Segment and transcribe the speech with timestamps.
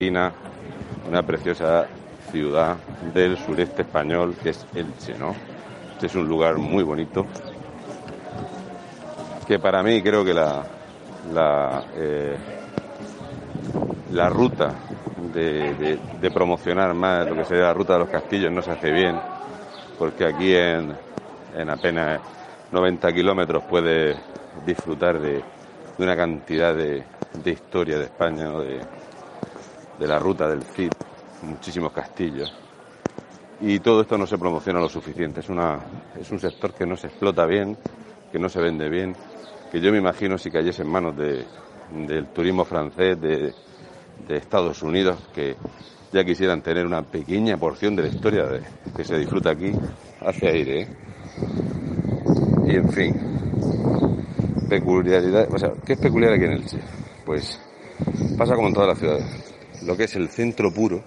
[0.00, 1.88] una preciosa
[2.30, 2.76] ciudad
[3.12, 5.34] del sureste español que es Elche, ¿no?
[5.90, 7.26] Este es un lugar muy bonito
[9.48, 10.64] que para mí creo que la
[11.32, 12.36] la, eh,
[14.30, 14.72] ruta
[15.34, 19.18] de, promocionar más lo que sería la ruta de los castillos no se hace bien
[19.98, 20.94] porque aquí en,
[21.56, 22.20] en apenas
[22.70, 24.14] 90 kilómetros puede
[24.64, 25.42] disfrutar de,
[25.98, 27.02] de una cantidad de,
[27.44, 28.80] historia de España o de,
[29.98, 30.92] de la ruta del Cid,
[31.42, 32.52] muchísimos castillos.
[33.60, 35.40] Y todo esto no se promociona lo suficiente.
[35.40, 35.80] Es, una,
[36.18, 37.76] es un sector que no se explota bien,
[38.30, 39.16] que no se vende bien,
[39.72, 41.44] que yo me imagino si cayese en manos de,
[42.06, 43.52] del turismo francés, de,
[44.28, 45.56] de, Estados Unidos, que
[46.12, 48.62] ya quisieran tener una pequeña porción de la historia de,
[48.96, 49.72] que se disfruta aquí,
[50.20, 50.82] hace aire.
[50.82, 50.88] ¿eh?
[52.66, 53.14] Y en fin,
[54.68, 56.78] peculiaridad, o sea, ¿qué es peculiar aquí en Elche?
[57.24, 57.60] Pues
[58.36, 59.47] pasa como en todas las ciudades
[59.82, 61.02] lo que es el centro puro.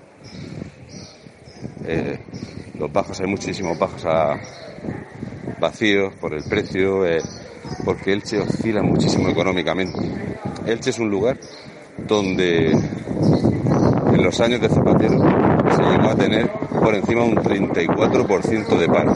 [1.86, 2.20] Eh,
[2.78, 4.40] los bajos, hay muchísimos bajos a
[5.60, 7.22] vacíos por el precio, eh,
[7.86, 10.00] porque Elche oscila muchísimo económicamente.
[10.66, 11.38] Elche es un lugar
[12.08, 15.20] donde en los años de Zapatero
[15.76, 19.14] se llegó a tener por encima un 34% de paro.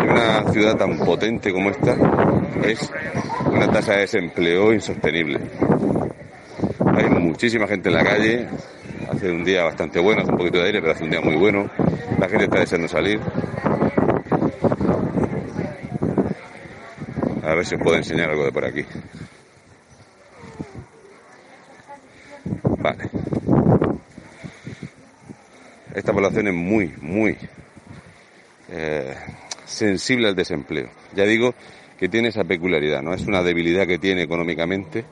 [0.00, 1.96] En una ciudad tan potente como esta
[2.64, 2.90] es
[3.50, 5.40] una tasa de desempleo insostenible.
[6.94, 8.48] Hay muchísima gente en la calle,
[9.10, 11.36] hace un día bastante bueno, hace un poquito de aire, pero hace un día muy
[11.36, 11.70] bueno.
[12.18, 13.20] La gente está deseando salir.
[17.42, 18.84] A ver si os puedo enseñar algo de por aquí.
[22.78, 23.10] Vale.
[25.94, 27.36] Esta población es muy, muy
[28.70, 29.14] eh,
[29.64, 30.90] sensible al desempleo.
[31.14, 31.54] Ya digo
[31.98, 33.14] que tiene esa peculiaridad, ¿no?
[33.14, 35.04] Es una debilidad que tiene económicamente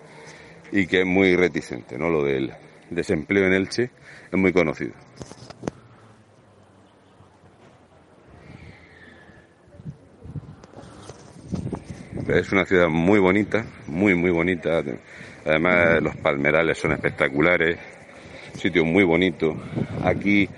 [0.73, 2.09] y que es muy reticente, ¿no?
[2.09, 2.53] Lo del
[2.95, 3.91] desempleo en Elche
[4.31, 4.93] es muy conocido.
[12.29, 14.83] Es una ciudad muy bonita, muy, muy bonita.
[15.45, 17.79] Además, los palmerales son espectaculares,
[18.55, 19.55] sitio muy bonito.
[20.05, 20.49] Aquí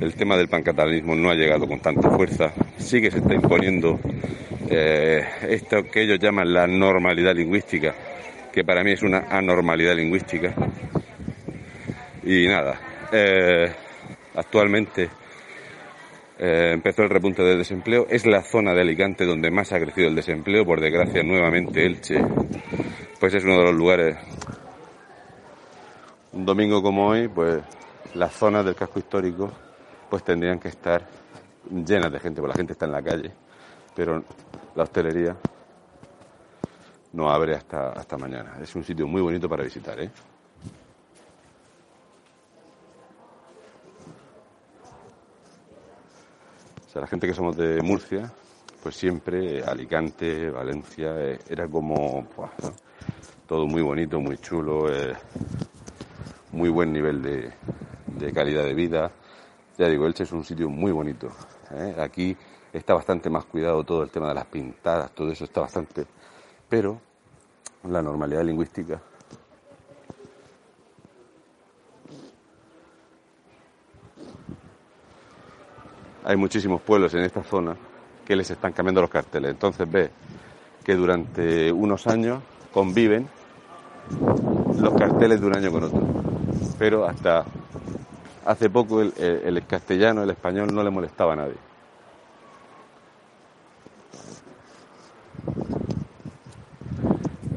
[0.00, 2.52] el tema del pancatalanismo no ha llegado con tanta fuerza.
[2.76, 3.98] Sí que se está imponiendo
[4.70, 7.94] eh, esto que ellos llaman la normalidad lingüística,
[8.52, 10.54] que para mí es una anormalidad lingüística.
[12.26, 12.80] Y nada,
[13.12, 13.72] eh,
[14.34, 15.08] actualmente
[16.36, 18.08] eh, empezó el repunte del desempleo.
[18.10, 20.66] Es la zona de Alicante donde más ha crecido el desempleo.
[20.66, 22.20] Por desgracia, nuevamente Elche,
[23.20, 24.16] pues es uno de los lugares.
[26.32, 27.62] Un domingo como hoy, pues
[28.14, 29.52] las zonas del casco histórico,
[30.10, 31.06] pues tendrían que estar
[31.70, 33.30] llenas de gente, porque la gente está en la calle,
[33.94, 34.24] pero
[34.74, 35.36] la hostelería
[37.12, 38.56] no abre hasta, hasta mañana.
[38.60, 40.10] Es un sitio muy bonito para visitar, ¿eh?
[46.96, 48.32] Sea, la gente que somos de Murcia,
[48.82, 52.26] pues siempre Alicante, Valencia, eh, era como
[53.46, 55.14] todo muy bonito, muy chulo, eh,
[56.52, 59.10] muy buen nivel de, calidad de vida.
[59.76, 61.28] Ya digo, Elche es un sitio muy bonito.
[61.70, 61.96] ¿eh?
[61.98, 62.34] Aquí
[62.72, 66.06] está bastante más cuidado todo el tema de las pintadas, todo eso está bastante...
[66.68, 67.00] Pero
[67.84, 69.00] la normalidad lingüística.
[76.26, 77.76] Hay muchísimos pueblos en esta zona
[78.26, 79.52] que les están cambiando los carteles.
[79.52, 80.10] Entonces ve
[80.84, 82.42] que durante unos años
[82.72, 83.28] conviven
[84.78, 86.02] los carteles de un año con otro.
[86.78, 87.44] Pero hasta
[88.44, 91.66] hace poco el, el castellano, el español no le molestaba a nadie.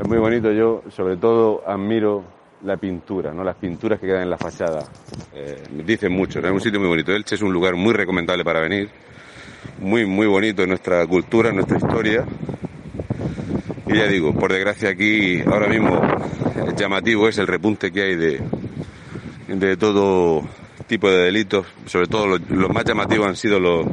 [0.09, 0.51] muy bonito.
[0.51, 2.23] Yo, sobre todo, admiro
[2.63, 3.43] la pintura, ¿no?
[3.43, 4.83] Las pinturas que quedan en la fachada.
[5.33, 6.39] Eh, dicen mucho.
[6.39, 7.13] Es un sitio muy bonito.
[7.13, 8.89] Elche es un lugar muy recomendable para venir.
[9.79, 12.25] Muy, muy bonito en nuestra cultura, en nuestra historia.
[13.87, 16.01] Y ya digo, por desgracia aquí ahora mismo
[16.75, 18.41] llamativo es el repunte que hay de,
[19.47, 20.47] de todo
[20.87, 21.65] tipo de delitos.
[21.85, 23.87] Sobre todo los, los más llamativos han sido los,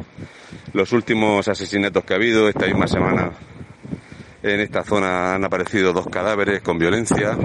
[0.73, 3.31] los últimos asesinatos que ha habido esta misma semana
[4.43, 7.37] en esta zona han aparecido dos cadáveres con violencia.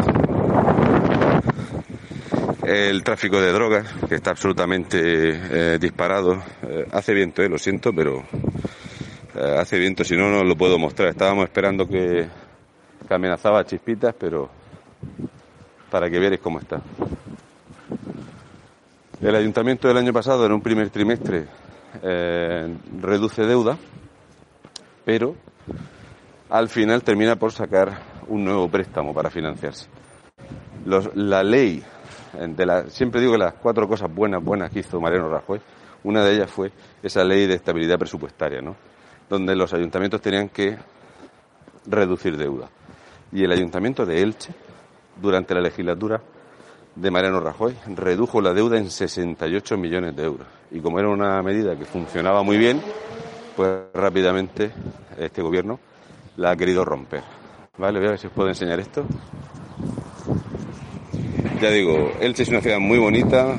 [2.63, 5.01] El tráfico de drogas, que está absolutamente
[5.75, 6.41] eh, disparado.
[6.63, 8.23] Eh, hace viento, eh, lo siento, pero
[9.59, 11.09] hace viento, si no, no lo puedo mostrar.
[11.09, 12.29] Estábamos esperando que,
[13.09, 14.49] amenazaba chispitas, pero
[15.91, 16.81] para que vierais cómo está.
[19.21, 21.47] El ayuntamiento del año pasado, en un primer trimestre,
[23.01, 23.77] reduce deuda,
[25.05, 25.35] pero
[26.49, 27.99] al final termina por sacar
[28.29, 29.89] un nuevo préstamo para financiarse.
[30.87, 31.83] Los, la ley
[32.39, 35.61] de la, siempre digo que las cuatro cosas buenas, buenas que hizo Mariano Rajoy,
[36.05, 38.75] una de ellas fue esa ley de estabilidad presupuestaria, ¿no?
[39.29, 40.77] Donde los ayuntamientos tenían que
[41.87, 42.69] reducir deuda.
[43.33, 44.53] Y el ayuntamiento de Elche,
[45.21, 46.21] durante la legislatura
[46.95, 50.47] de Mariano Rajoy, redujo la deuda en 68 millones de euros.
[50.71, 52.83] Y como era una medida que funcionaba muy bien,
[53.57, 54.73] pues rápidamente
[55.19, 55.79] este gobierno
[56.37, 57.23] la ha querido romper.
[57.79, 59.05] Vale, voy a ver si os puedo enseñar esto.
[61.63, 63.55] Ya digo, Elche es una ciudad muy bonita,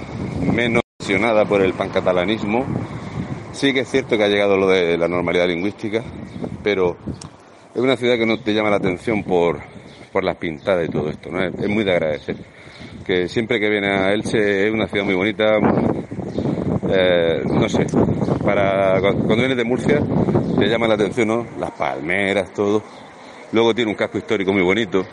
[0.54, 2.66] menos presionada por el pancatalanismo.
[3.54, 6.04] Sí que es cierto que ha llegado lo de la normalidad lingüística,
[6.62, 6.98] pero
[7.74, 9.62] es una ciudad que no te llama la atención por,
[10.12, 11.42] por las pintadas y todo esto, ¿no?
[11.46, 12.36] Es, muy de agradecer.
[13.06, 15.56] Que siempre que viene a Elche es una ciudad muy bonita,
[16.90, 17.86] eh, no sé,
[18.44, 20.02] para cuando vienes de Murcia
[20.60, 21.48] te llama la atención, ¿no?
[21.58, 22.84] Las palmeras, todo.
[23.54, 25.06] Luego tiene un casco histórico muy bonito.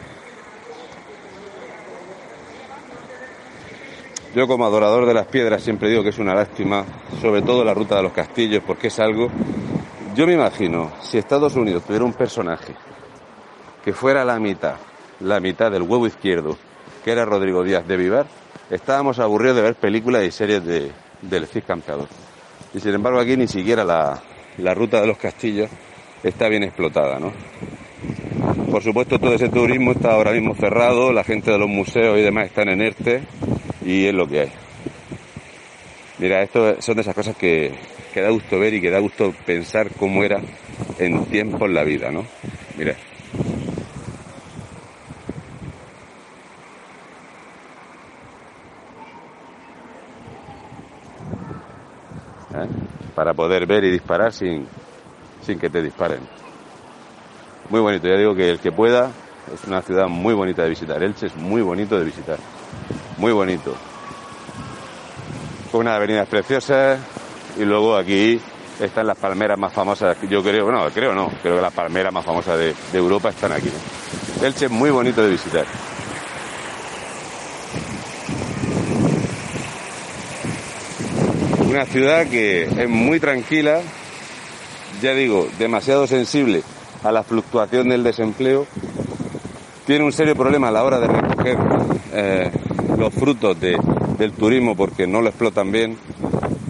[4.34, 6.84] Yo como adorador de las piedras siempre digo que es una lástima,
[7.20, 9.28] sobre todo la ruta de los castillos, porque es algo...
[10.14, 12.74] Yo me imagino, si Estados Unidos tuviera un personaje
[13.84, 14.76] que fuera la mitad,
[15.18, 16.56] la mitad del huevo izquierdo,
[17.04, 18.26] que era Rodrigo Díaz de Vivar,
[18.70, 20.92] estábamos aburridos de ver películas y series de,
[21.22, 22.06] del Cid Campeador.
[22.72, 24.22] Y sin embargo aquí ni siquiera la,
[24.58, 25.68] la ruta de los castillos
[26.22, 27.32] está bien explotada, ¿no?
[28.70, 32.22] Por supuesto todo ese turismo está ahora mismo cerrado, la gente de los museos y
[32.22, 33.22] demás están en ERTE
[33.84, 34.52] y es lo que hay.
[36.18, 37.72] Mira, esto son de esas cosas que,
[38.12, 40.40] que da gusto ver y que da gusto pensar cómo era
[40.98, 42.26] en tiempos la vida, ¿no?
[42.76, 42.92] Mira.
[52.52, 52.68] ¿Eh?
[53.14, 54.66] Para poder ver y disparar sin,
[55.40, 56.20] sin que te disparen.
[57.70, 59.10] Muy bonito, ya digo que el que pueda,
[59.54, 61.02] es una ciudad muy bonita de visitar.
[61.02, 62.38] Elche es muy bonito de visitar
[63.20, 63.76] muy bonito.
[65.70, 66.98] Con unas avenidas preciosas
[67.58, 68.40] y luego aquí
[68.80, 72.24] están las palmeras más famosas, yo creo, bueno, creo no, creo que las palmeras más
[72.24, 73.68] famosas de, Europa están aquí.
[74.42, 75.66] Elche es muy bonito de visitar.
[81.68, 83.80] Una ciudad que es muy tranquila,
[85.02, 86.62] ya digo, demasiado sensible
[87.04, 88.66] a la fluctuación del desempleo,
[89.86, 91.58] tiene un serio problema a la hora de recoger
[92.12, 92.50] eh,
[93.00, 95.96] los frutos del turismo porque no lo explotan bien,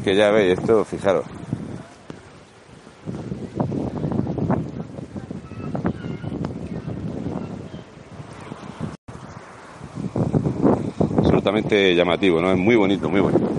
[0.05, 1.25] que ya veis esto, fijaros.
[11.19, 12.53] Absolutamente llamativo, ¿no?
[12.53, 13.51] Es muy bonito, muy bonito.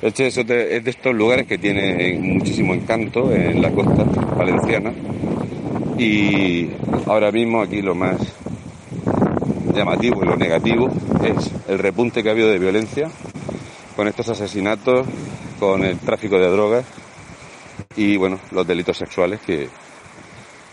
[0.00, 4.04] Este es de estos lugares que tiene muchísimo encanto en la costa
[4.36, 4.90] valenciana
[6.02, 6.70] y
[7.06, 8.16] ahora mismo aquí lo más
[9.72, 10.90] llamativo y lo negativo
[11.22, 13.08] es el repunte que ha habido de violencia
[13.94, 15.06] con estos asesinatos,
[15.60, 16.84] con el tráfico de drogas
[17.94, 19.68] y bueno, los delitos sexuales que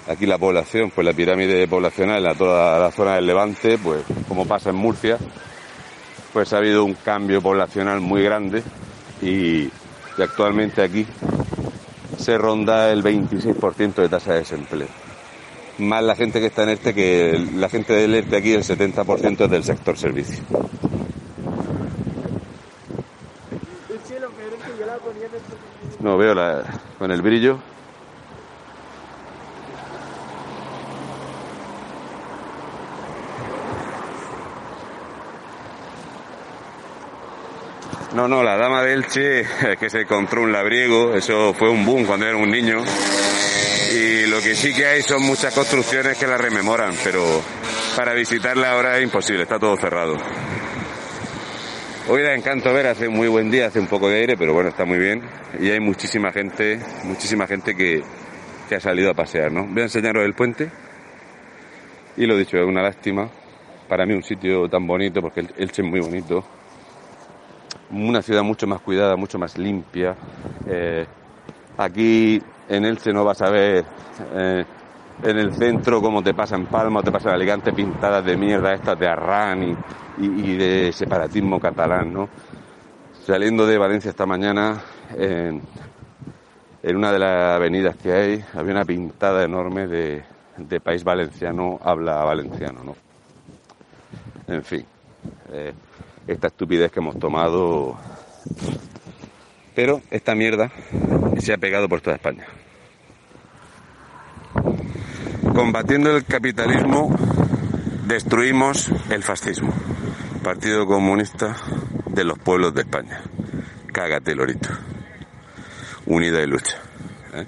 [0.07, 4.47] aquí la población, pues la pirámide poblacional en toda la zona del Levante, pues como
[4.47, 5.17] pasa en Murcia,
[6.33, 8.63] pues ha habido un cambio poblacional muy grande
[9.21, 9.69] y,
[10.17, 11.05] y actualmente aquí
[12.17, 15.08] se ronda el 26% de tasa de desempleo
[15.79, 19.45] más la gente que está en este que la gente del este aquí, el 70%
[19.45, 20.43] es del sector servicio.
[25.99, 26.63] No veo la,
[26.97, 27.59] con el brillo.
[38.13, 39.45] No, no, la dama de Elche,
[39.79, 42.83] que se encontró un labriego, eso fue un boom cuando era un niño
[43.91, 47.41] y lo que sí que hay son muchas construcciones que la rememoran, pero
[47.95, 50.15] para visitarla ahora es imposible, está todo cerrado.
[52.07, 54.69] Hoy da encanto ver, hace muy buen día, hace un poco de aire, pero bueno,
[54.69, 55.21] está muy bien.
[55.59, 58.01] Y hay muchísima gente, muchísima gente que,
[58.67, 59.67] que ha salido a pasear, ¿no?
[59.67, 60.71] Voy a enseñaros el puente.
[62.17, 63.29] Y lo dicho, es una lástima.
[63.87, 66.43] Para mí un sitio tan bonito, porque Elche es muy bonito.
[67.91, 70.15] Una ciudad mucho más cuidada, mucho más limpia.
[70.67, 71.05] Eh,
[71.77, 73.83] aquí en Elche no vas a ver
[74.33, 74.63] eh,
[75.23, 78.37] en el centro como te pasa en Palma o te pasa en Alicante pintadas de
[78.37, 79.77] mierda estas de Arran
[80.17, 82.29] y, de separatismo catalán, ¿no?
[83.25, 84.81] Saliendo de Valencia esta mañana,
[85.17, 85.61] en,
[86.95, 90.23] una de las avenidas que hay, había una pintada enorme de,
[90.83, 92.95] país valenciano, habla valenciano, ¿no?
[94.47, 94.85] En fin,
[95.53, 95.73] eh,
[96.27, 97.97] esta estupidez que hemos tomado
[99.79, 100.69] pero esta mierda
[101.37, 102.45] se ha pegado por toda España.
[105.53, 107.15] Combatiendo el capitalismo
[108.05, 109.73] destruimos el fascismo.
[110.43, 111.55] Partido Comunista
[112.07, 113.21] de los pueblos de España.
[113.91, 114.69] Cágate, Lorito.
[116.05, 116.77] Unida y lucha.
[117.33, 117.45] ¿eh?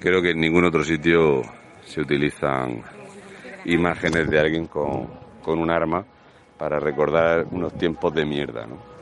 [0.00, 1.42] Creo que en ningún otro sitio
[1.84, 2.82] se utilizan
[3.66, 5.08] imágenes de alguien con,
[5.42, 6.04] con un arma
[6.58, 8.94] para recordar unos tiempos de mierda, ¿no?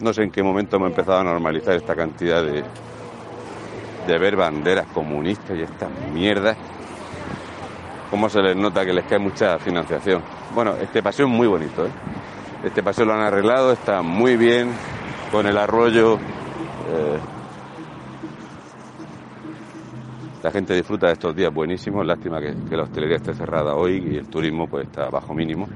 [0.00, 2.62] No sé en qué momento hemos empezado a normalizar esta cantidad de,
[4.08, 6.56] de ver banderas comunistas y estas mierdas.
[8.10, 10.22] Cómo se les nota que les cae mucha financiación.
[10.54, 11.90] Bueno, este paseo es muy bonito, ¿eh?
[12.64, 14.70] Este paseo lo han arreglado, está muy bien,
[15.30, 16.14] con el arroyo.
[16.16, 17.18] Eh,
[20.42, 24.02] la gente disfruta de estos días buenísimos, lástima que, que, la hostelería esté cerrada hoy
[24.10, 25.68] y el turismo pues está bajo mínimo,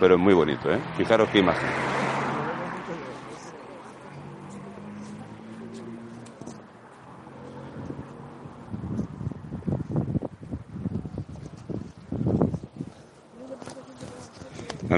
[0.00, 0.78] pero es muy bonito, ¿eh?
[0.96, 1.97] Fijaros qué imagen.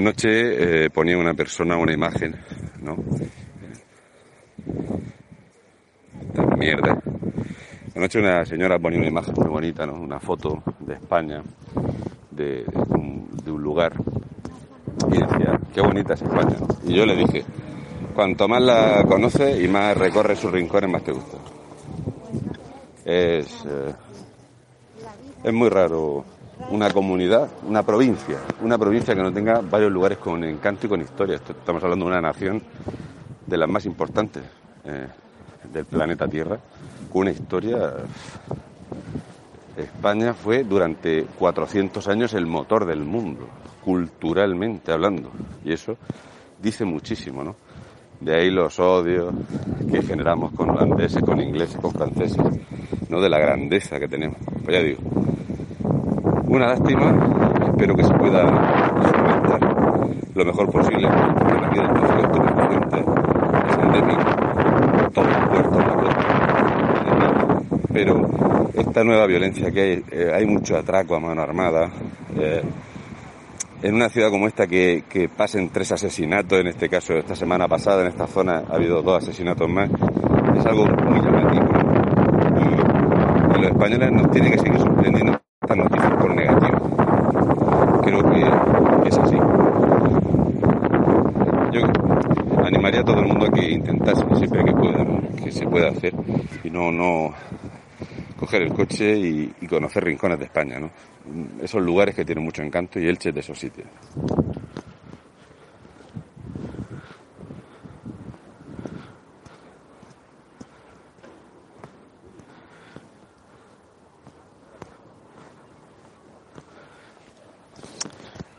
[0.01, 2.35] Anoche eh, ponía una persona una imagen,
[2.81, 2.97] ¿no?
[6.19, 6.99] Esta mierda.
[7.95, 9.93] Anoche una señora ponía una imagen muy bonita, ¿no?
[9.93, 11.43] Una foto de España,
[12.31, 13.93] de, de, un, de un, lugar.
[15.07, 16.55] Y decía, qué bonita es España.
[16.83, 17.45] Y yo le dije,
[18.15, 21.37] cuanto más la conoces y más recorres sus rincones, más te gusta.
[23.05, 23.93] Es, eh,
[25.43, 26.25] es muy raro
[26.69, 31.01] una comunidad, una provincia, una provincia que no tenga varios lugares con encanto y con
[31.01, 31.35] historia.
[31.35, 32.61] Estamos hablando de una nación
[33.45, 34.43] de las más importantes
[34.85, 35.07] eh,
[35.71, 36.59] del planeta Tierra,
[37.11, 37.93] con una historia.
[39.75, 43.47] España fue durante 400 años el motor del mundo,
[43.83, 45.31] culturalmente hablando,
[45.63, 45.97] y eso
[46.61, 47.55] dice muchísimo, ¿no?
[48.19, 49.33] De ahí los odios
[49.89, 52.37] que generamos con holandeses, con ingleses, con franceses,
[53.09, 53.19] ¿no?
[53.19, 54.37] De la grandeza que tenemos.
[54.63, 55.01] Pues ya digo,
[56.51, 57.15] una lástima,
[57.65, 58.43] espero que se pueda
[59.01, 59.61] solventar
[60.35, 62.97] lo mejor posible, la vida del tráfico estupefaciente
[63.69, 67.61] es endémico, todo el puerto, la costa,
[67.93, 71.89] pero esta nueva violencia que hay, eh, hay mucho atraco a mano armada,
[72.37, 72.61] eh,
[73.83, 77.69] en una ciudad como esta que, que, pasen tres asesinatos, en este caso esta semana
[77.69, 81.65] pasada en esta zona ha habido dos asesinatos más, es algo muy llamativo.
[82.59, 88.01] Y, y los españoles nos tienen que seguir sorprendiendo estas noticias por negativo.
[88.03, 89.35] Creo que es así.
[91.71, 95.05] Yo animaría a todo el mundo a que intentase siempre que pueda,
[95.43, 96.13] que se pueda hacer
[96.71, 97.33] y no,
[98.37, 100.89] coger el coche y, conocer rincones de España, ¿no?
[101.61, 103.87] Esos lugares que tienen mucho encanto y Elche es de esos sitios.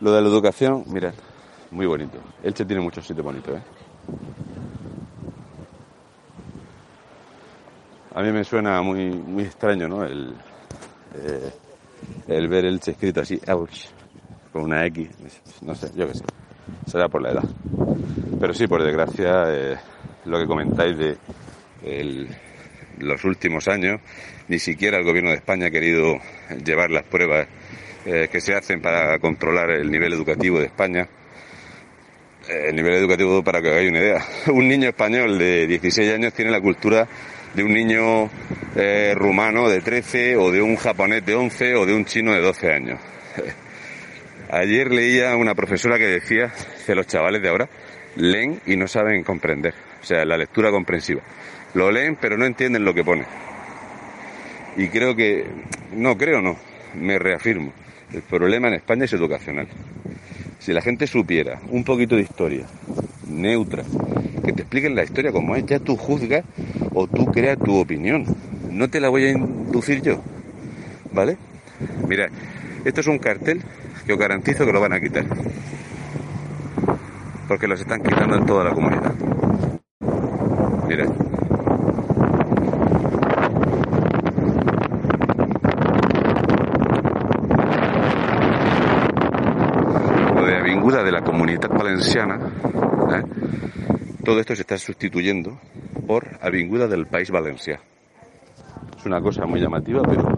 [0.00, 1.14] Lo de la educación, mira,
[1.70, 2.18] muy bonito.
[2.42, 3.62] Elche tiene muchos sitios bonitos, ¿eh?
[8.14, 10.04] A mí me suena muy, muy extraño, ¿no?
[10.04, 10.34] El,
[11.14, 11.50] eh,
[12.28, 13.88] el ver Elche escrito así, Elche,
[14.52, 15.08] con una X,
[15.62, 16.24] no sé, yo qué sé.
[16.86, 17.44] Será por la edad.
[18.38, 19.76] Pero sí, por desgracia, eh,
[20.26, 21.16] lo que comentáis de
[21.84, 22.28] el,
[22.98, 24.00] los últimos años,
[24.48, 26.18] ni siquiera el gobierno de España ha querido
[26.64, 27.48] llevar las pruebas
[28.04, 31.08] eh, que se hacen para controlar el nivel educativo de España.
[32.48, 36.34] Eh, el nivel educativo, para que hagáis una idea, un niño español de 16 años
[36.34, 37.08] tiene la cultura
[37.54, 38.30] de un niño
[38.76, 42.40] eh, rumano de 13 o de un japonés de 11 o de un chino de
[42.40, 43.00] 12 años.
[44.50, 46.52] Ayer leía una profesora que decía
[46.86, 47.68] que los chavales de ahora
[48.16, 51.22] leen y no saben comprender, o sea, la lectura comprensiva.
[51.74, 53.24] Lo leen pero no entienden lo que pone.
[54.76, 55.46] Y creo que,
[55.92, 56.56] no creo no,
[56.94, 57.72] me reafirmo,
[58.12, 59.68] el problema en España es educacional.
[60.58, 62.66] Si la gente supiera un poquito de historia,
[63.26, 63.82] neutra,
[64.42, 66.44] que te expliquen la historia como es, ya tú juzgas
[66.92, 68.24] o tú creas tu opinión.
[68.70, 70.20] No te la voy a inducir yo.
[71.12, 71.36] ¿Vale?
[72.08, 72.28] Mira,
[72.84, 73.62] esto es un cartel
[74.06, 75.24] que os garantizo que lo van a quitar.
[77.48, 79.14] Porque los están quitando en toda la comunidad.
[80.88, 81.06] Mira.
[91.00, 92.38] de la comunidad valenciana.
[94.24, 95.58] Todo esto se está sustituyendo
[96.06, 97.80] por Avinguda del País Valencià.
[98.96, 100.28] Es una cosa muy llamativa, pero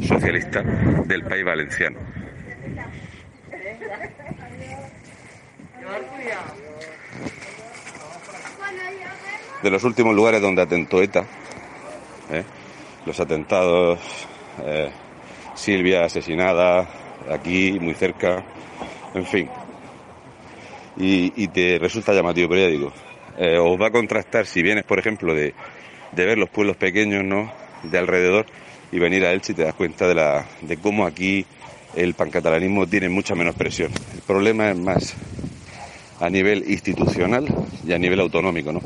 [0.00, 1.98] socialista del País Valenciano.
[9.64, 11.24] de los últimos lugares donde atentó ETA.
[12.30, 12.44] ¿eh?
[13.06, 13.98] Los atentados,
[14.62, 14.90] eh,
[15.54, 16.86] Silvia asesinada,
[17.30, 18.44] aquí, muy cerca,
[19.14, 19.48] en fin.
[20.96, 22.92] Y, te resulta llamativo, pero ya digo,
[23.36, 25.54] eh, os va a contrastar si vienes, por ejemplo, de,
[26.12, 27.52] de ver los pueblos pequeños, ¿no?
[27.82, 28.46] De alrededor
[28.92, 31.44] y venir a Elche y te das cuenta de, la, de cómo aquí
[31.96, 33.90] el pancatalanismo tiene mucha menos presión.
[34.14, 35.14] El problema es más
[36.20, 37.46] a nivel institucional
[37.86, 38.80] y a nivel autonómico, ¿no?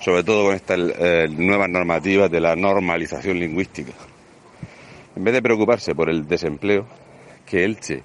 [0.00, 3.92] Sobre todo con estas eh, nuevas normativas de la normalización lingüística.
[5.16, 6.86] En vez de preocuparse por el desempleo,
[7.46, 8.02] que Elche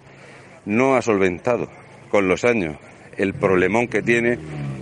[0.66, 1.68] no ha solventado
[2.10, 2.78] con los años
[3.20, 4.40] el problemón que tiene,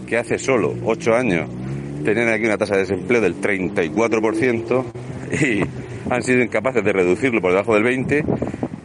[0.08, 1.50] que hace solo ocho años
[2.06, 4.86] tenían aquí una tasa de desempleo del 34%
[5.42, 5.62] y
[6.10, 8.24] han sido incapaces de reducirlo por debajo del 20%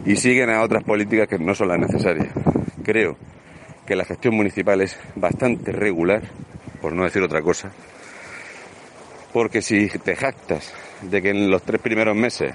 [0.05, 2.27] y siguen a otras políticas que no son las necesarias.
[2.83, 3.15] Creo
[3.85, 6.23] que la gestión municipal es bastante regular,
[6.81, 7.71] por no decir otra cosa,
[9.31, 12.53] porque si te jactas de que en los tres primeros meses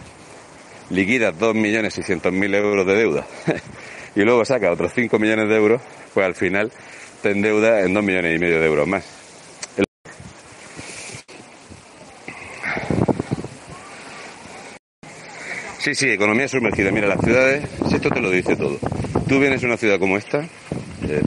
[0.90, 3.26] liquidas 2.600.000 euros de deuda
[4.18, 5.80] y luego sacas otros 5 millones de euros,
[6.12, 6.72] pues al final
[7.22, 9.04] te endeuda en 2 millones y medio de euros más.
[15.78, 16.90] Sí, sí, economía sumergida.
[16.90, 18.76] Mira, las ciudades, esto te lo dice todo.
[19.28, 21.22] Tú vienes a una ciudad como esta, eh,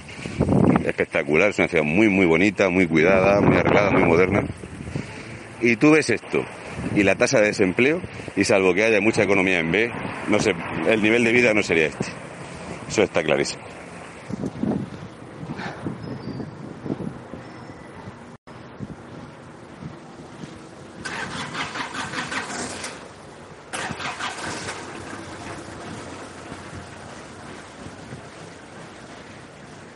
[0.86, 4.44] espectacular, es una ciudad muy, muy bonita, muy cuidada, muy arreglada, muy moderna.
[5.62, 6.44] Y tú ves esto,
[6.94, 8.02] y la tasa de desempleo,
[8.36, 9.90] y salvo que haya mucha economía en B,
[10.28, 10.52] no sé,
[10.90, 12.31] el nivel de vida no sería este.
[12.92, 13.64] Eso está clarísimo.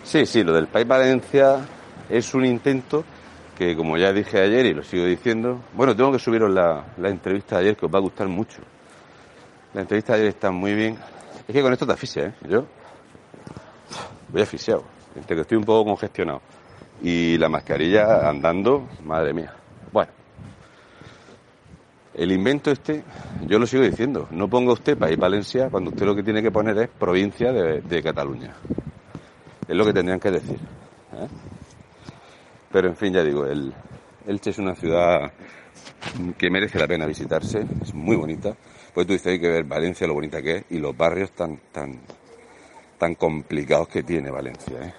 [0.06, 1.68] Sí, sí, lo del País Valencia
[2.10, 3.04] es un intento
[3.58, 7.58] que, como ya dije ayer y lo sigo diciendo, bueno, tengo que subiros la, entrevista
[7.58, 8.62] de ayer que os va a gustar mucho.
[9.74, 10.98] La entrevista de ayer está muy bien.
[11.46, 12.34] Es que con esto te asfixia, ¿eh?
[12.48, 12.66] Yo
[14.30, 14.84] voy asfixiado,
[15.16, 16.42] entre que estoy un poco congestionado.
[17.02, 19.54] Y la mascarilla andando, madre mía.
[19.92, 20.12] Bueno,
[22.14, 23.04] el invento este,
[23.46, 26.52] yo lo sigo diciendo, no ponga usted País Valencia cuando usted lo que tiene que
[26.52, 28.56] poner es provincia de Cataluña.
[29.68, 30.60] Es lo que tendrían que decir.
[31.14, 31.28] ¿eh?
[32.72, 33.74] Pero en fin, ya digo, el,
[34.28, 35.32] Elche es una ciudad
[36.38, 38.56] que merece la pena visitarse, es muy bonita.
[38.94, 41.58] Pues tú dices, hay que ver Valencia, lo bonita que es, y los barrios tan,
[41.72, 42.00] tan,
[42.98, 44.78] tan complicados que tiene Valencia.
[44.82, 44.94] ¿eh?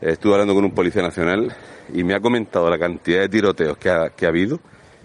[0.00, 1.54] estuve hablando con un policía nacional
[1.92, 4.60] y me ha comentado la cantidad de tiroteos que ha, habido,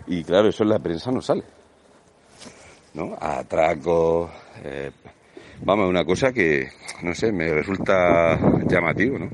[0.08, 1.44] y claro, eso en la prensa no sale.
[2.94, 3.18] ¿no?
[3.20, 4.30] Atracos,
[4.64, 4.92] eh,
[5.64, 6.68] Vamos, una cosa que,
[7.02, 9.30] no sé, me resulta llamativo, ¿no?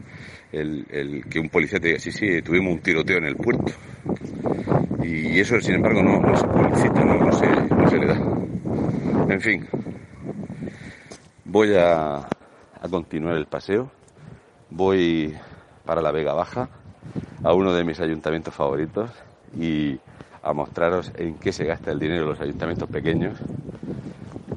[0.51, 3.71] El, que un policía te diga, sí, sí, tuvimos un tiroteo en el puerto.
[5.03, 9.33] Y eso, sin embargo, no, no se publicita, no, no, se, no se le da.
[9.33, 9.67] En fin,
[11.51, 13.91] voy a, a continuar el paseo.
[14.69, 15.35] Voy
[15.85, 16.69] para la Vega Baja,
[17.43, 19.11] a uno de mis ayuntamientos favoritos,
[19.59, 19.99] y
[20.41, 23.37] a mostraros en qué se gasta el dinero de los ayuntamientos pequeños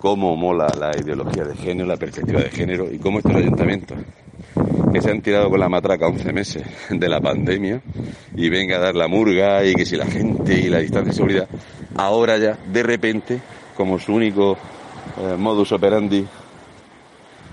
[0.05, 3.97] cómo mola la ideología de género, la perspectiva de género y cómo estos ayuntamientos
[4.93, 7.81] que se han tirado con la matraca 11 meses de la pandemia
[8.37, 11.17] y venga a dar la murga y que si la gente y la distancia de
[11.17, 11.49] seguridad,
[11.97, 13.41] ahora ya de repente,
[13.75, 14.59] como su único
[15.19, 16.27] eh, modus operandi,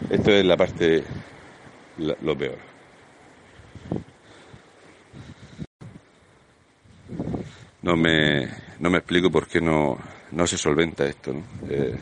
[0.09, 1.03] esto es la parte,
[1.97, 2.57] lo peor.
[7.81, 8.47] No me,
[8.79, 9.97] no me explico por qué no,
[10.31, 11.33] no se solventa esto.
[11.33, 11.43] ¿no?
[11.69, 11.95] Eh,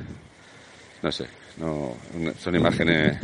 [1.02, 1.26] no sé,
[1.58, 1.96] no,
[2.38, 3.18] son imágenes,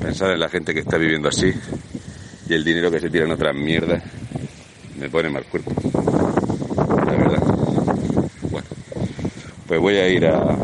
[0.00, 1.52] pensar en la gente que está viviendo así
[2.48, 4.02] y el dinero que se tira en otras mierdas
[4.98, 5.72] me pone mal cuerpo,
[7.06, 7.42] la verdad.
[8.50, 8.68] Bueno,
[9.68, 10.56] pues voy a ir a,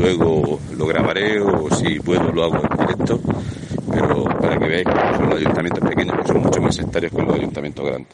[0.00, 3.20] luego lo grabaré o si puedo lo hago en directo,
[3.92, 7.22] pero para que veáis cómo son los ayuntamientos pequeños que son mucho más sectarios que
[7.22, 8.12] los ayuntamientos grandes.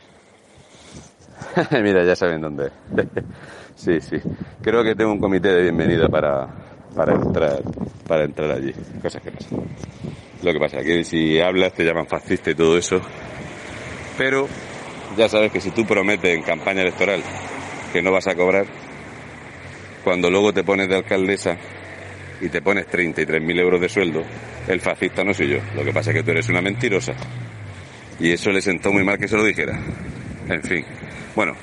[1.83, 2.70] Mira, ya saben dónde.
[3.77, 4.16] sí, sí.
[4.61, 6.46] Creo que tengo un comité de bienvenida para,
[6.94, 7.62] para entrar,
[8.07, 8.72] para entrar allí.
[9.01, 9.61] Cosas que pasan.
[10.42, 13.01] Lo que pasa que si hablas te llaman fascista y todo eso.
[14.18, 14.49] Pero
[15.16, 17.22] ya sabes que si tú prometes en campaña electoral
[17.92, 18.66] que no vas a cobrar,
[20.05, 21.57] cuando luego te pones de alcaldesa
[22.40, 24.22] y te pones 33.000 euros de sueldo,
[24.68, 25.59] el fascista no soy yo.
[25.75, 27.14] Lo que pasa es que tú eres una mentirosa.
[28.18, 29.79] Y eso le sentó muy mal que se lo dijera.
[30.49, 30.85] En fin.
[31.35, 31.55] Bueno,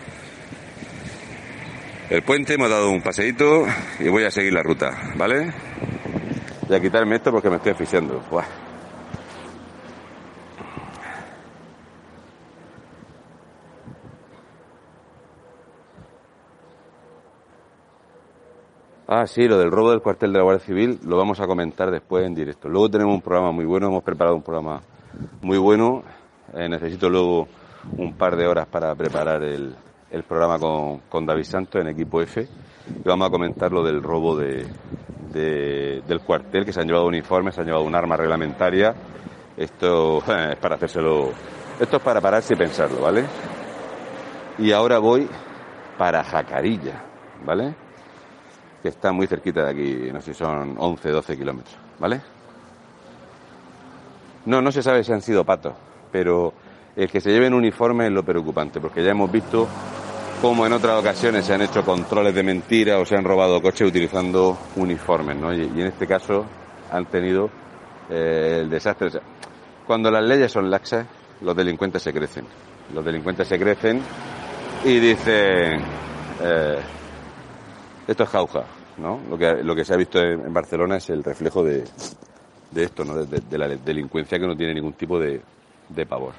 [2.10, 3.66] el puente, hemos dado un paseíto
[4.00, 5.52] y voy a seguir la ruta, ¿vale?
[6.68, 8.24] Voy a quitarme esto porque me estoy asfixiando.
[19.15, 21.91] Ah, sí, lo del robo del cuartel de la Guardia Civil lo vamos a comentar
[21.91, 22.67] después en directo.
[22.67, 24.82] Luego tenemos un programa muy bueno, hemos preparado un programa
[25.43, 26.02] muy bueno.
[26.52, 27.47] Eh, necesito luego
[27.95, 29.76] un par de horas para preparar el,
[30.10, 34.02] el programa con, con, David Santos en equipo F y vamos a comentar lo del
[34.02, 34.65] robo de,
[35.32, 38.95] del cuartel, que se han llevado uniformes, se han llevado un arma reglamentaria.
[39.56, 41.30] Esto es para hacérselo,
[41.80, 43.26] esto es para pararse y pensarlo, ¿vale?
[44.58, 45.30] Y ahora voy
[45.99, 47.04] para Jacarilla,
[47.45, 47.83] ¿vale?
[48.84, 52.22] Que está muy cerquita de aquí, no sé si son 11, 12 kilómetros, ¿vale?
[54.46, 55.74] No, no se sabe si han sido patos,
[56.12, 56.54] pero
[56.96, 59.67] el que se lleven uniformes es lo preocupante, porque ya hemos visto
[60.41, 63.88] cómo en otras ocasiones se han hecho controles de mentira o se han robado coches
[63.88, 65.54] utilizando uniformes, ¿no?
[65.54, 66.46] Y, en este caso
[66.91, 67.50] han tenido
[68.10, 69.10] eh, el desastre.
[69.88, 71.08] cuando las leyes son laxas,
[71.39, 72.46] los delincuentes se crecen.
[72.93, 74.02] Los delincuentes se crecen
[74.84, 75.82] y dicen,
[76.41, 76.80] eh,
[78.08, 78.63] esto es jauja,
[78.98, 79.20] ¿no?
[79.30, 81.84] Lo que, lo que se ha visto en, Barcelona es el reflejo de,
[82.76, 83.16] esto, ¿no?
[83.26, 85.42] De, la delincuencia que no tiene ningún tipo de,
[85.89, 86.34] de pavor.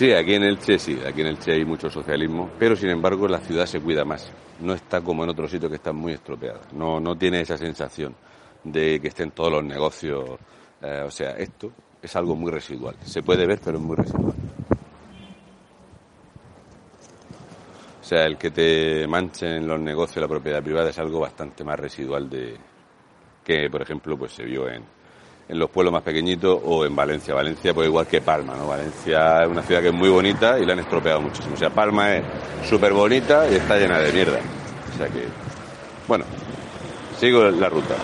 [0.00, 3.38] Sí, aquí en Elche sí, aquí en Elche hay mucho socialismo, pero sin embargo la
[3.38, 4.32] ciudad se cuida más.
[4.58, 6.72] No está como en otros sitios que están muy estropeadas.
[6.72, 8.14] No, no tiene esa sensación
[8.64, 10.38] de que estén todos los negocios.
[10.82, 12.96] Eh, o sea, esto es algo muy residual.
[13.02, 14.34] Se puede ver, pero es muy residual.
[18.00, 21.78] O sea, el que te manchen los negocios la propiedad privada es algo bastante más
[21.78, 22.56] residual de
[23.44, 24.82] que, por ejemplo, pues se vio en,
[25.48, 27.34] en los pueblos más pequeñitos o en Valencia.
[27.34, 28.66] Valencia, pues igual que Palma, ¿no?
[28.66, 31.54] Valencia es una ciudad que es muy bonita y la han estropeado muchísimo.
[31.54, 32.24] O sea, Palma es
[32.68, 34.40] súper bonita y está llena de mierda.
[34.94, 35.24] O sea que,
[36.08, 36.24] bueno,
[37.16, 37.94] sigo la ruta.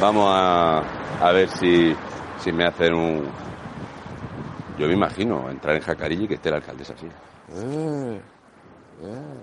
[0.00, 0.82] Vamos a,
[1.20, 1.94] a ver si,
[2.38, 3.24] si me hacen un...
[4.78, 7.06] Yo me imagino entrar en Jacarilla y que esté la alcaldesa así.
[7.06, 8.20] Eh,
[9.02, 9.38] eh.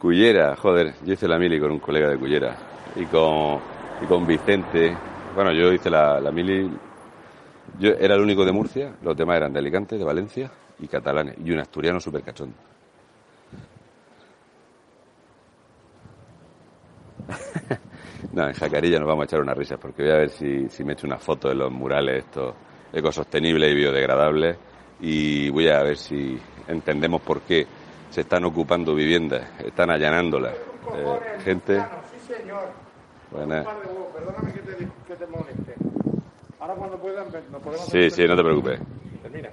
[0.00, 2.56] Cullera, joder, yo hice la mili con un colega de Cullera
[2.96, 3.60] y con
[4.02, 4.96] y con Vicente.
[5.34, 6.70] Bueno, yo hice la, la mili.
[7.78, 11.36] Yo era el único de Murcia, los demás eran de Alicante, de Valencia y catalanes,
[11.44, 12.54] y un asturiano súper cachondo.
[18.38, 20.84] No, en Jacarilla nos vamos a echar una risa, porque voy a ver si, si
[20.84, 22.54] me echo una foto de los murales estos
[22.92, 24.56] ecosostenibles y biodegradables,
[25.00, 27.66] y voy a ver si entendemos por qué
[28.10, 30.54] se están ocupando viviendas, están allanándolas.
[30.54, 31.84] Eh, gente.
[33.30, 33.64] Bueno.
[34.14, 35.74] Perdóname que te, que te moleste.
[36.60, 37.86] Ahora cuando puedan nos podemos...
[37.86, 38.80] Sí, sí, no te preocupes.
[39.22, 39.50] Termina.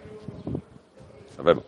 [1.37, 1.63] Nos vemos.